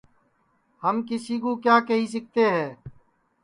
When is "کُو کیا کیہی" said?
1.43-2.07